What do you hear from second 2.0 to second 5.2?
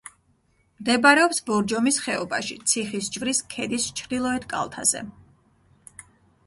ხეობაში, ციხისჯვრის ქედის ჩრდილოეთ კალთაზე.